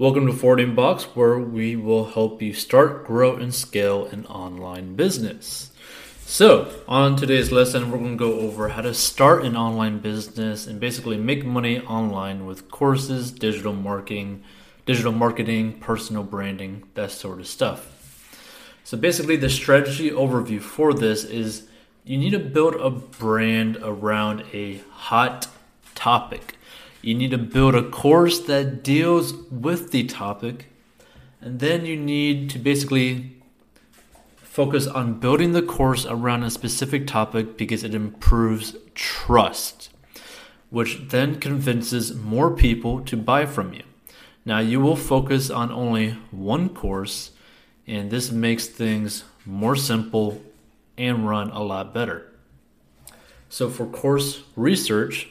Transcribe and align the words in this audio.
Welcome 0.00 0.24
to 0.28 0.32
Forwarding 0.32 0.74
Box, 0.74 1.04
where 1.14 1.38
we 1.38 1.76
will 1.76 2.06
help 2.06 2.40
you 2.40 2.54
start, 2.54 3.04
grow, 3.04 3.36
and 3.36 3.54
scale 3.54 4.06
an 4.06 4.24
online 4.24 4.94
business. 4.94 5.72
So, 6.24 6.72
on 6.88 7.16
today's 7.16 7.52
lesson, 7.52 7.90
we're 7.90 7.98
going 7.98 8.16
to 8.16 8.16
go 8.16 8.40
over 8.40 8.70
how 8.70 8.80
to 8.80 8.94
start 8.94 9.44
an 9.44 9.58
online 9.58 9.98
business 9.98 10.66
and 10.66 10.80
basically 10.80 11.18
make 11.18 11.44
money 11.44 11.80
online 11.80 12.46
with 12.46 12.70
courses, 12.70 13.30
digital 13.30 13.74
marketing, 13.74 14.42
digital 14.86 15.12
marketing, 15.12 15.78
personal 15.80 16.22
branding, 16.22 16.84
that 16.94 17.10
sort 17.10 17.38
of 17.38 17.46
stuff. 17.46 18.32
So, 18.84 18.96
basically, 18.96 19.36
the 19.36 19.50
strategy 19.50 20.10
overview 20.10 20.62
for 20.62 20.94
this 20.94 21.24
is 21.24 21.68
you 22.04 22.16
need 22.16 22.30
to 22.30 22.38
build 22.38 22.74
a 22.76 22.88
brand 22.88 23.76
around 23.82 24.44
a 24.54 24.78
hot 24.92 25.48
topic. 25.94 26.56
You 27.02 27.14
need 27.14 27.30
to 27.30 27.38
build 27.38 27.74
a 27.74 27.88
course 27.88 28.40
that 28.40 28.82
deals 28.82 29.32
with 29.50 29.90
the 29.90 30.04
topic, 30.04 30.66
and 31.40 31.58
then 31.58 31.86
you 31.86 31.96
need 31.96 32.50
to 32.50 32.58
basically 32.58 33.40
focus 34.36 34.86
on 34.86 35.18
building 35.18 35.52
the 35.52 35.62
course 35.62 36.04
around 36.04 36.42
a 36.42 36.50
specific 36.50 37.06
topic 37.06 37.56
because 37.56 37.84
it 37.84 37.94
improves 37.94 38.76
trust, 38.94 39.88
which 40.68 41.08
then 41.08 41.40
convinces 41.40 42.14
more 42.14 42.50
people 42.50 43.00
to 43.00 43.16
buy 43.16 43.46
from 43.46 43.72
you. 43.72 43.82
Now, 44.44 44.58
you 44.58 44.80
will 44.80 44.96
focus 44.96 45.48
on 45.48 45.70
only 45.72 46.18
one 46.30 46.68
course, 46.68 47.30
and 47.86 48.10
this 48.10 48.30
makes 48.30 48.66
things 48.66 49.24
more 49.46 49.76
simple 49.76 50.42
and 50.98 51.26
run 51.26 51.50
a 51.50 51.62
lot 51.62 51.94
better. 51.94 52.30
So, 53.48 53.70
for 53.70 53.86
course 53.86 54.42
research, 54.56 55.28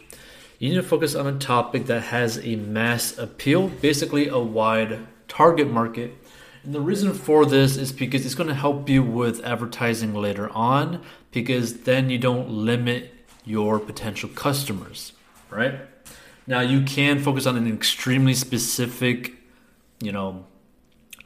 you 0.59 0.69
need 0.69 0.75
to 0.75 0.83
focus 0.83 1.15
on 1.15 1.25
a 1.25 1.39
topic 1.39 1.87
that 1.87 2.03
has 2.03 2.37
a 2.45 2.55
mass 2.55 3.17
appeal, 3.17 3.69
basically 3.69 4.27
a 4.27 4.37
wide 4.37 5.07
target 5.27 5.69
market 5.69 6.13
and 6.63 6.73
the 6.73 6.81
reason 6.81 7.13
for 7.13 7.45
this 7.45 7.77
is 7.77 7.91
because 7.91 8.25
it's 8.25 8.35
going 8.35 8.49
to 8.49 8.55
help 8.55 8.89
you 8.89 9.01
with 9.01 9.43
advertising 9.45 10.13
later 10.13 10.49
on 10.51 11.01
because 11.31 11.81
then 11.81 12.09
you 12.09 12.17
don't 12.17 12.49
limit 12.49 13.13
your 13.45 13.79
potential 13.79 14.29
customers, 14.29 15.13
right? 15.49 15.79
Now 16.47 16.61
you 16.61 16.81
can 16.81 17.19
focus 17.19 17.45
on 17.45 17.55
an 17.55 17.71
extremely 17.71 18.33
specific, 18.33 19.33
you 20.01 20.11
know, 20.11 20.45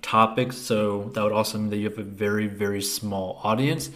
topic, 0.01 0.53
so 0.53 1.09
that 1.13 1.23
would 1.23 1.31
also 1.31 1.57
mean 1.57 1.69
that 1.71 1.77
you 1.77 1.89
have 1.89 1.97
a 1.97 2.03
very 2.03 2.47
very 2.47 2.81
small 2.81 3.39
audience. 3.43 3.89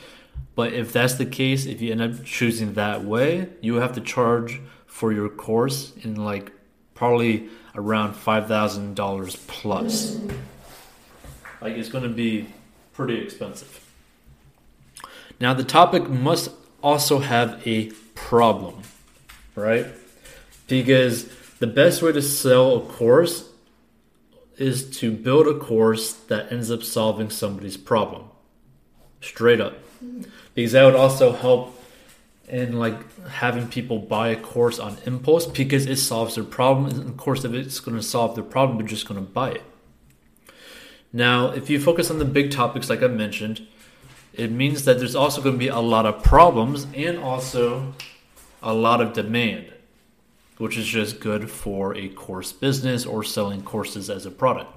But 0.56 0.74
if 0.74 0.92
that's 0.92 1.16
the 1.16 1.26
case, 1.26 1.66
if 1.66 1.82
you 1.82 1.92
end 1.92 2.02
up 2.02 2.24
choosing 2.24 2.74
that 2.74 3.04
way, 3.04 3.50
you 3.62 3.76
have 3.76 3.94
to 3.94 4.02
charge 4.02 4.60
for 4.88 5.12
your 5.12 5.30
course 5.30 5.94
in 6.04 6.16
like 6.16 6.52
probably 6.96 7.48
around 7.76 8.16
$5,000 8.16 9.48
plus. 9.48 10.20
Like 11.62 11.74
it's 11.74 11.90
going 11.90 12.04
to 12.04 12.10
be 12.10 12.48
pretty 12.94 13.22
expensive. 13.22 13.84
Now, 15.40 15.54
the 15.54 15.64
topic 15.64 16.10
must 16.10 16.50
also 16.82 17.20
have 17.20 17.62
a 17.68 17.92
problem, 18.16 18.82
right? 19.56 19.86
Because 20.68 21.30
the 21.60 21.68
best 21.68 22.02
way 22.02 22.12
to 22.12 22.22
sell 22.22 22.78
a 22.78 22.82
course 22.82 23.48
is 24.58 24.90
to 25.00 25.12
build 25.12 25.48
a 25.48 25.54
course 25.54 26.14
that 26.14 26.52
ends 26.52 26.72
up 26.72 26.82
solving 26.82 27.30
somebody's 27.30 27.78
problem. 27.78 28.24
Straight 29.22 29.62
up. 29.62 29.76
Because 30.56 30.72
that 30.72 30.84
would 30.84 30.96
also 30.96 31.32
help 31.34 31.77
in 32.48 32.80
like 32.80 33.28
having 33.28 33.68
people 33.68 34.00
buy 34.00 34.30
a 34.30 34.36
course 34.36 34.80
on 34.80 34.98
impulse 35.06 35.46
because 35.46 35.86
it 35.86 35.98
solves 35.98 36.36
their 36.36 36.44
problem. 36.44 36.86
And 36.88 37.10
of 37.10 37.18
course, 37.18 37.44
if 37.44 37.54
it's 37.54 37.80
going 37.80 37.98
to 37.98 38.04
solve 38.04 38.36
their 38.36 38.44
problem, 38.44 38.78
they're 38.78 38.88
just 38.88 39.08
going 39.08 39.20
to 39.20 39.32
buy 39.32 39.52
it. 39.52 39.64
Now, 41.12 41.48
if 41.48 41.70
you 41.70 41.80
focus 41.80 42.12
on 42.12 42.20
the 42.20 42.26
big 42.26 42.52
topics 42.52 42.90
like 42.90 43.04
I 43.04 43.08
mentioned, 43.08 43.68
it 44.34 44.52
means 44.52 44.86
that 44.86 45.00
there's 45.00 45.16
also 45.16 45.42
going 45.42 45.56
to 45.56 45.60
be 45.60 45.68
a 45.68 45.80
lot 45.80 46.06
of 46.06 46.24
problems 46.24 46.86
and 46.96 47.18
also 47.18 47.94
a 48.62 48.74
lot 48.74 49.02
of 49.02 49.14
demand, 49.14 49.74
which 50.58 50.78
is 50.78 50.86
just 50.86 51.20
good 51.20 51.50
for 51.50 51.96
a 51.96 52.10
course 52.10 52.52
business 52.52 53.06
or 53.06 53.24
selling 53.24 53.62
courses 53.62 54.10
as 54.10 54.26
a 54.26 54.32
product. 54.32 54.74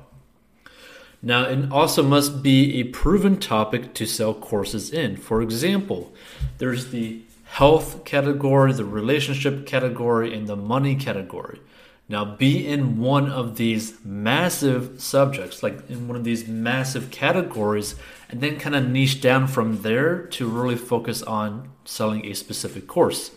Now, 1.22 1.44
it 1.44 1.70
also 1.70 2.02
must 2.02 2.42
be 2.42 2.80
a 2.80 2.84
proven 2.84 3.38
topic 3.38 3.92
to 3.94 4.06
sell 4.06 4.32
courses 4.32 4.90
in. 4.90 5.16
For 5.16 5.42
example, 5.42 6.14
there's 6.58 6.90
the 6.90 7.20
health 7.50 8.04
category, 8.04 8.72
the 8.72 8.84
relationship 8.84 9.66
category, 9.66 10.32
and 10.32 10.46
the 10.46 10.56
money 10.56 10.94
category. 10.94 11.60
Now, 12.08 12.24
be 12.24 12.66
in 12.66 12.98
one 12.98 13.30
of 13.30 13.56
these 13.56 14.04
massive 14.04 15.00
subjects, 15.00 15.62
like 15.62 15.88
in 15.90 16.08
one 16.08 16.16
of 16.16 16.24
these 16.24 16.46
massive 16.46 17.10
categories, 17.10 17.96
and 18.28 18.40
then 18.40 18.58
kind 18.58 18.76
of 18.76 18.88
niche 18.88 19.20
down 19.20 19.46
from 19.48 19.82
there 19.82 20.26
to 20.26 20.48
really 20.48 20.76
focus 20.76 21.22
on 21.22 21.70
selling 21.84 22.24
a 22.26 22.34
specific 22.34 22.86
course. 22.86 23.32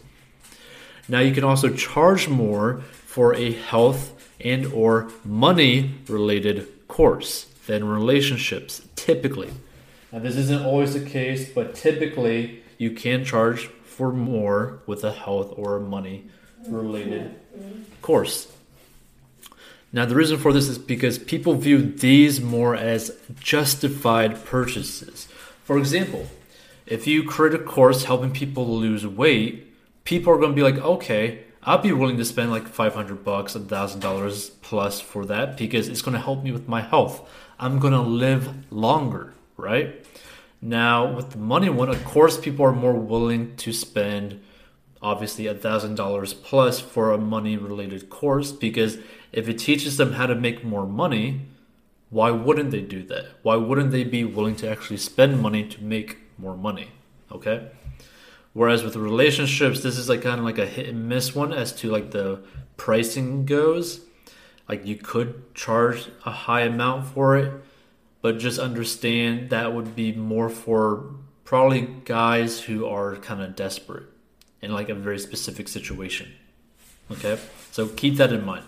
Now, 1.07 1.19
you 1.19 1.33
can 1.33 1.43
also 1.43 1.69
charge 1.69 2.27
more 2.27 2.81
for 3.05 3.35
a 3.35 3.51
health 3.51 4.11
and 4.39 4.67
or 4.67 5.11
money 5.25 5.95
related 6.07 6.87
course 6.87 7.45
than 7.65 7.83
relationships 7.83 8.81
typically. 8.95 9.51
Now, 10.11 10.19
this 10.19 10.35
isn't 10.35 10.63
always 10.63 10.93
the 10.93 11.09
case, 11.09 11.51
but 11.51 11.75
typically 11.75 12.62
you 12.83 12.91
can 12.91 13.23
charge 13.23 13.67
for 13.83 14.11
more 14.11 14.81
with 14.85 15.03
a 15.03 15.11
health 15.11 15.53
or 15.57 15.79
money 15.79 16.25
related 16.67 17.33
course. 18.01 18.51
Now, 19.91 20.05
the 20.05 20.15
reason 20.15 20.37
for 20.37 20.51
this 20.51 20.67
is 20.67 20.77
because 20.77 21.19
people 21.19 21.53
view 21.53 21.81
these 21.81 22.41
more 22.41 22.75
as 22.75 23.15
justified 23.39 24.43
purchases. 24.43 25.27
For 25.63 25.77
example, 25.77 26.27
if 26.87 27.05
you 27.07 27.23
create 27.23 27.53
a 27.53 27.63
course 27.63 28.03
helping 28.05 28.31
people 28.31 28.67
lose 28.67 29.05
weight, 29.05 29.71
people 30.03 30.33
are 30.33 30.37
going 30.37 30.51
to 30.51 30.55
be 30.55 30.63
like, 30.63 30.83
okay, 30.83 31.43
I'll 31.61 31.77
be 31.77 31.93
willing 31.93 32.17
to 32.17 32.25
spend 32.25 32.51
like 32.51 32.67
500 32.67 33.23
bucks, 33.23 33.53
$1,000 33.53 34.51
plus 34.61 34.99
for 34.99 35.25
that 35.27 35.57
because 35.57 35.87
it's 35.87 36.01
going 36.01 36.13
to 36.13 36.19
help 36.19 36.43
me 36.43 36.51
with 36.51 36.67
my 36.67 36.81
health. 36.81 37.29
I'm 37.59 37.79
going 37.79 37.93
to 37.93 38.01
live 38.01 38.71
longer, 38.71 39.33
right? 39.55 40.03
Now, 40.63 41.05
with 41.13 41.31
the 41.31 41.39
money 41.39 41.69
one, 41.69 41.89
of 41.89 42.05
course, 42.05 42.39
people 42.39 42.65
are 42.65 42.71
more 42.71 42.93
willing 42.93 43.57
to 43.57 43.73
spend 43.73 44.41
obviously 45.01 45.45
a 45.45 45.53
$1,000 45.53 46.41
plus 46.41 46.79
for 46.79 47.11
a 47.11 47.17
money 47.17 47.57
related 47.57 48.09
course 48.09 48.53
because 48.53 48.97
if 49.33 49.49
it 49.49 49.59
teaches 49.59 49.97
them 49.97 50.13
how 50.13 50.25
to 50.25 50.35
make 50.35 50.63
more 50.63 50.87
money, 50.87 51.41
why 52.09 52.31
wouldn't 52.31 52.71
they 52.71 52.79
do 52.79 53.03
that? 53.03 53.25
Why 53.41 53.57
wouldn't 53.57 53.91
they 53.91 54.05
be 54.05 54.23
willing 54.23 54.55
to 54.57 54.69
actually 54.69 54.97
spend 54.97 55.41
money 55.41 55.67
to 55.67 55.83
make 55.83 56.19
more 56.37 56.55
money? 56.55 56.91
Okay? 57.29 57.67
Whereas 58.53 58.85
with 58.85 58.95
relationships, 58.95 59.83
this 59.83 59.97
is 59.97 60.07
like 60.07 60.21
kind 60.21 60.39
of 60.39 60.45
like 60.45 60.59
a 60.59 60.65
hit 60.65 60.87
and 60.87 61.09
miss 61.09 61.35
one 61.35 61.51
as 61.51 61.73
to 61.73 61.91
like 61.91 62.11
the 62.11 62.41
pricing 62.77 63.45
goes. 63.45 63.99
Like 64.69 64.85
you 64.85 64.95
could 64.95 65.53
charge 65.55 66.07
a 66.25 66.31
high 66.31 66.61
amount 66.61 67.07
for 67.07 67.35
it, 67.35 67.51
but 68.23 68.39
just 68.39 68.57
understand 68.57 69.49
that 69.49 69.73
would 69.73 69.95
be 69.95 70.13
more 70.13 70.49
for 70.49 71.13
probably 71.43 71.81
guys 72.05 72.61
who 72.61 72.87
are 72.87 73.17
kind 73.17 73.41
of 73.43 73.53
desperate 73.53 74.05
in 74.61 74.71
like 74.71 74.87
a 74.87 74.95
very 74.95 75.19
specific 75.19 75.67
situation. 75.67 76.31
Okay? 77.11 77.37
So 77.71 77.89
keep 77.89 78.15
that 78.15 78.31
in 78.31 78.45
mind. 78.45 78.63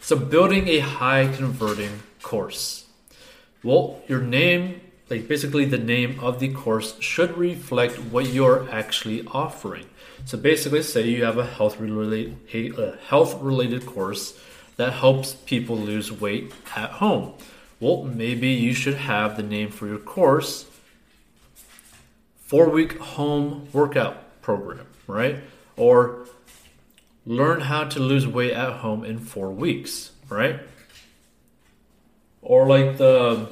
So 0.00 0.16
building 0.16 0.66
a 0.66 0.80
high 0.80 1.32
converting 1.32 2.00
course. 2.22 2.86
Well, 3.62 4.02
your 4.08 4.20
name, 4.20 4.80
like 5.08 5.28
basically 5.28 5.64
the 5.64 5.78
name 5.78 6.18
of 6.18 6.40
the 6.40 6.52
course 6.52 6.98
should 6.98 7.38
reflect 7.38 7.96
what 8.00 8.30
you're 8.30 8.68
actually 8.68 9.24
offering. 9.28 9.86
So 10.24 10.36
basically 10.36 10.82
say 10.82 11.06
you 11.06 11.24
have 11.24 11.38
a 11.38 11.46
health 11.46 11.78
related 11.78 12.36
a 12.52 12.96
health 13.06 13.40
related 13.40 13.86
course 13.86 14.36
that 14.74 14.94
helps 14.94 15.34
people 15.34 15.76
lose 15.76 16.10
weight 16.10 16.52
at 16.74 16.90
home. 16.90 17.34
Well, 17.82 18.04
maybe 18.04 18.46
you 18.46 18.74
should 18.74 18.94
have 18.94 19.36
the 19.36 19.42
name 19.42 19.72
for 19.72 19.88
your 19.88 19.98
course 19.98 20.66
4 22.44 22.68
week 22.68 22.96
home 22.98 23.66
workout 23.72 24.40
program, 24.40 24.86
right? 25.08 25.38
Or 25.76 26.28
learn 27.26 27.62
how 27.62 27.82
to 27.86 27.98
lose 27.98 28.24
weight 28.24 28.52
at 28.52 28.74
home 28.74 29.04
in 29.04 29.18
four 29.18 29.50
weeks, 29.50 30.12
right? 30.28 30.60
Or 32.40 32.68
like 32.68 32.98
the 32.98 33.48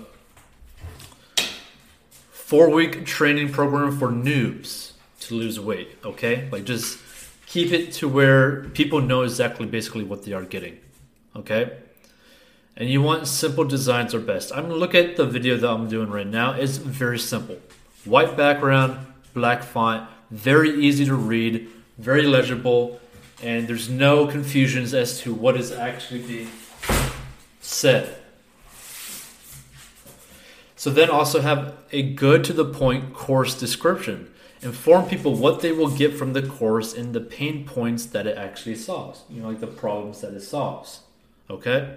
four 2.30 2.70
week 2.70 3.04
training 3.04 3.50
program 3.50 3.98
for 3.98 4.10
noobs 4.10 4.92
to 5.22 5.34
lose 5.34 5.58
weight, 5.58 5.98
okay? 6.04 6.48
Like 6.52 6.62
just 6.62 7.00
keep 7.46 7.72
it 7.72 7.94
to 7.94 8.06
where 8.08 8.62
people 8.74 9.00
know 9.00 9.22
exactly 9.22 9.66
basically 9.66 10.04
what 10.04 10.24
they 10.24 10.32
are 10.34 10.44
getting, 10.44 10.78
okay? 11.34 11.78
And 12.76 12.88
you 12.88 13.02
want 13.02 13.26
simple 13.26 13.64
designs 13.64 14.14
are 14.14 14.20
best. 14.20 14.52
I'm 14.52 14.62
gonna 14.62 14.76
look 14.76 14.94
at 14.94 15.16
the 15.16 15.26
video 15.26 15.56
that 15.56 15.68
I'm 15.68 15.88
doing 15.88 16.10
right 16.10 16.26
now. 16.26 16.52
It's 16.52 16.78
very 16.78 17.18
simple. 17.18 17.58
White 18.04 18.36
background, 18.36 18.98
black 19.34 19.62
font, 19.62 20.08
very 20.30 20.70
easy 20.70 21.04
to 21.04 21.14
read, 21.14 21.68
very 21.98 22.26
legible 22.26 23.00
and 23.42 23.66
there's 23.66 23.88
no 23.88 24.26
confusions 24.26 24.92
as 24.92 25.20
to 25.20 25.32
what 25.32 25.56
is 25.56 25.72
actually 25.72 26.20
being 26.20 26.50
said. 27.60 28.16
So 30.76 30.90
then 30.90 31.10
also 31.10 31.40
have 31.40 31.74
a 31.92 32.02
good 32.02 32.44
to 32.44 32.52
the 32.52 32.64
point 32.64 33.14
course 33.14 33.58
description. 33.58 34.30
Inform 34.62 35.08
people 35.08 35.34
what 35.34 35.60
they 35.60 35.72
will 35.72 35.90
get 35.90 36.14
from 36.14 36.34
the 36.34 36.42
course 36.42 36.94
and 36.94 37.14
the 37.14 37.20
pain 37.20 37.64
points 37.64 38.06
that 38.06 38.26
it 38.26 38.36
actually 38.36 38.76
solves. 38.76 39.22
You 39.30 39.42
know, 39.42 39.48
like 39.48 39.60
the 39.60 39.66
problems 39.66 40.20
that 40.20 40.34
it 40.34 40.40
solves. 40.40 41.00
Okay? 41.48 41.96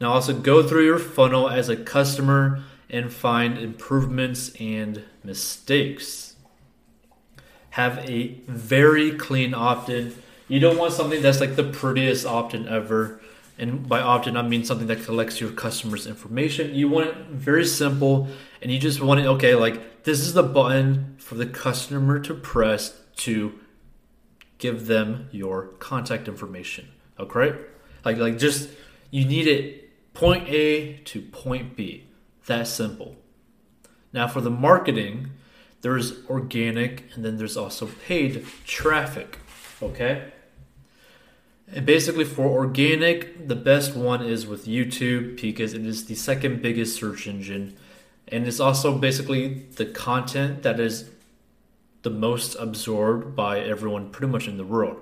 Now 0.00 0.12
also 0.12 0.32
go 0.32 0.66
through 0.66 0.84
your 0.86 0.98
funnel 0.98 1.48
as 1.48 1.68
a 1.68 1.76
customer 1.76 2.62
and 2.88 3.12
find 3.12 3.58
improvements 3.58 4.50
and 4.58 5.04
mistakes. 5.22 6.36
Have 7.70 7.98
a 7.98 8.40
very 8.46 9.12
clean 9.12 9.54
opt-in. 9.54 10.14
You 10.48 10.58
don't 10.58 10.78
want 10.78 10.92
something 10.92 11.22
that's 11.22 11.40
like 11.40 11.56
the 11.56 11.64
prettiest 11.64 12.26
opt-in 12.26 12.66
ever 12.66 13.20
and 13.60 13.86
by 13.86 14.00
opt-in 14.00 14.38
I 14.38 14.42
mean 14.42 14.64
something 14.64 14.86
that 14.86 15.04
collects 15.04 15.38
your 15.38 15.50
customers' 15.50 16.06
information. 16.06 16.74
You 16.74 16.88
want 16.88 17.08
it 17.08 17.16
very 17.26 17.66
simple, 17.66 18.28
and 18.62 18.72
you 18.72 18.78
just 18.78 19.02
want 19.02 19.20
it 19.20 19.26
okay. 19.26 19.54
Like 19.54 20.04
this 20.04 20.20
is 20.20 20.32
the 20.32 20.42
button 20.42 21.16
for 21.18 21.34
the 21.34 21.44
customer 21.44 22.18
to 22.20 22.34
press 22.34 22.94
to 23.16 23.60
give 24.56 24.86
them 24.86 25.28
your 25.30 25.66
contact 25.78 26.26
information. 26.26 26.88
Okay, 27.18 27.54
like 28.02 28.16
like 28.16 28.38
just 28.38 28.70
you 29.10 29.26
need 29.26 29.46
it 29.46 29.89
point 30.20 30.46
A 30.50 30.98
to 31.06 31.22
point 31.22 31.74
B. 31.76 32.04
That 32.44 32.66
simple. 32.66 33.16
Now 34.12 34.28
for 34.28 34.42
the 34.42 34.50
marketing, 34.50 35.30
there's 35.80 36.26
organic 36.28 37.04
and 37.14 37.24
then 37.24 37.38
there's 37.38 37.56
also 37.56 37.86
paid 38.06 38.44
traffic. 38.66 39.38
Okay. 39.82 40.30
And 41.72 41.86
basically, 41.86 42.24
for 42.24 42.46
organic, 42.46 43.48
the 43.48 43.56
best 43.56 43.96
one 43.96 44.22
is 44.22 44.46
with 44.46 44.66
YouTube 44.66 45.40
because 45.40 45.72
it 45.72 45.86
is 45.86 46.04
the 46.04 46.16
second 46.16 46.60
biggest 46.60 46.96
search 46.96 47.26
engine. 47.26 47.78
And 48.28 48.46
it's 48.46 48.60
also 48.60 48.98
basically 48.98 49.66
the 49.76 49.86
content 49.86 50.64
that 50.64 50.78
is 50.80 51.08
the 52.02 52.10
most 52.10 52.56
absorbed 52.56 53.34
by 53.34 53.60
everyone 53.60 54.10
pretty 54.10 54.30
much 54.30 54.48
in 54.48 54.58
the 54.58 54.66
world. 54.66 55.00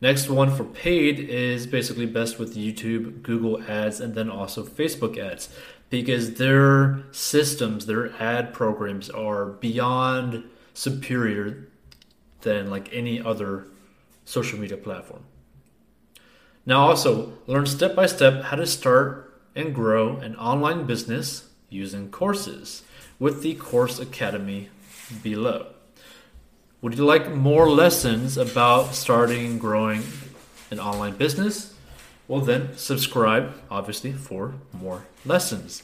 Next 0.00 0.28
one 0.28 0.54
for 0.54 0.64
paid 0.64 1.18
is 1.18 1.66
basically 1.66 2.04
best 2.04 2.38
with 2.38 2.54
YouTube, 2.54 3.22
Google 3.22 3.62
ads, 3.62 3.98
and 3.98 4.14
then 4.14 4.28
also 4.28 4.62
Facebook 4.62 5.16
ads 5.16 5.48
because 5.88 6.34
their 6.34 7.02
systems, 7.12 7.86
their 7.86 8.12
ad 8.20 8.52
programs 8.52 9.08
are 9.08 9.46
beyond 9.46 10.44
superior 10.74 11.68
than 12.42 12.70
like 12.70 12.92
any 12.92 13.20
other 13.20 13.66
social 14.24 14.58
media 14.58 14.76
platform. 14.76 15.24
Now, 16.66 16.88
also 16.88 17.38
learn 17.46 17.66
step 17.66 17.94
by 17.94 18.06
step 18.06 18.44
how 18.44 18.56
to 18.56 18.66
start 18.66 19.40
and 19.54 19.74
grow 19.74 20.16
an 20.18 20.36
online 20.36 20.84
business 20.84 21.48
using 21.70 22.10
courses 22.10 22.82
with 23.18 23.42
the 23.42 23.54
Course 23.54 23.98
Academy 23.98 24.68
below. 25.22 25.75
Would 26.86 26.98
you 26.98 27.04
like 27.04 27.34
more 27.34 27.68
lessons 27.68 28.38
about 28.38 28.94
starting 28.94 29.44
and 29.44 29.60
growing 29.60 30.04
an 30.70 30.78
online 30.78 31.16
business? 31.16 31.74
Well, 32.28 32.42
then 32.42 32.76
subscribe, 32.76 33.60
obviously, 33.68 34.12
for 34.12 34.54
more 34.72 35.04
lessons. 35.24 35.82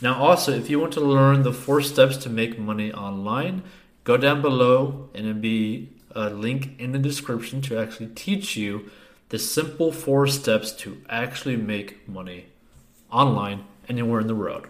Now, 0.00 0.14
also, 0.14 0.52
if 0.52 0.70
you 0.70 0.78
want 0.78 0.92
to 0.92 1.00
learn 1.00 1.42
the 1.42 1.52
four 1.52 1.80
steps 1.80 2.16
to 2.18 2.30
make 2.30 2.56
money 2.56 2.92
online, 2.92 3.64
go 4.04 4.16
down 4.16 4.42
below 4.42 5.10
and 5.12 5.26
it'll 5.26 5.40
be 5.40 5.88
a 6.12 6.30
link 6.30 6.78
in 6.78 6.92
the 6.92 7.00
description 7.00 7.60
to 7.62 7.76
actually 7.76 8.10
teach 8.14 8.56
you 8.56 8.92
the 9.30 9.40
simple 9.40 9.90
four 9.90 10.28
steps 10.28 10.70
to 10.70 11.02
actually 11.08 11.56
make 11.56 12.08
money 12.08 12.46
online 13.10 13.64
anywhere 13.88 14.20
in 14.20 14.28
the 14.28 14.36
world. 14.36 14.68